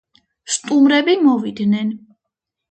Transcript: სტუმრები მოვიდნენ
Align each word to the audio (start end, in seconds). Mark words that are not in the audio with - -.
სტუმრები 0.53 1.15
მოვიდნენ 1.27 1.95